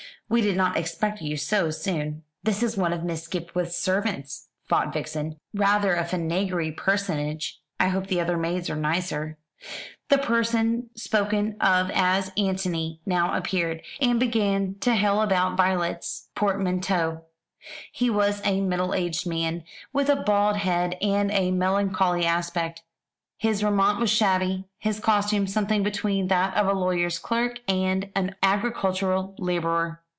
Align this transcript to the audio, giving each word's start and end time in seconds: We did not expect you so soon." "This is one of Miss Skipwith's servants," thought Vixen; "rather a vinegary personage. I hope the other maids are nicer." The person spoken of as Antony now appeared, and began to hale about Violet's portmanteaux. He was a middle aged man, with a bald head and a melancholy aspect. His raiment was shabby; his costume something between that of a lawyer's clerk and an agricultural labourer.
We 0.29 0.39
did 0.39 0.55
not 0.55 0.77
expect 0.77 1.19
you 1.21 1.35
so 1.35 1.71
soon." 1.71 2.23
"This 2.41 2.63
is 2.63 2.77
one 2.77 2.93
of 2.93 3.03
Miss 3.03 3.23
Skipwith's 3.27 3.77
servants," 3.77 4.47
thought 4.69 4.93
Vixen; 4.93 5.37
"rather 5.53 5.93
a 5.93 6.05
vinegary 6.05 6.71
personage. 6.71 7.59
I 7.81 7.89
hope 7.89 8.07
the 8.07 8.21
other 8.21 8.37
maids 8.37 8.69
are 8.69 8.77
nicer." 8.77 9.37
The 10.07 10.17
person 10.19 10.89
spoken 10.95 11.57
of 11.59 11.91
as 11.93 12.31
Antony 12.37 13.01
now 13.05 13.33
appeared, 13.35 13.81
and 13.99 14.21
began 14.21 14.75
to 14.79 14.93
hale 14.95 15.21
about 15.21 15.57
Violet's 15.57 16.29
portmanteaux. 16.33 17.25
He 17.91 18.09
was 18.09 18.41
a 18.45 18.61
middle 18.61 18.93
aged 18.93 19.27
man, 19.27 19.65
with 19.91 20.07
a 20.07 20.15
bald 20.15 20.55
head 20.55 20.95
and 21.01 21.29
a 21.31 21.51
melancholy 21.51 22.23
aspect. 22.23 22.83
His 23.37 23.65
raiment 23.65 23.99
was 23.99 24.09
shabby; 24.09 24.63
his 24.79 25.01
costume 25.01 25.45
something 25.45 25.83
between 25.83 26.29
that 26.29 26.55
of 26.55 26.67
a 26.67 26.73
lawyer's 26.73 27.19
clerk 27.19 27.59
and 27.67 28.09
an 28.15 28.35
agricultural 28.41 29.35
labourer. 29.37 29.97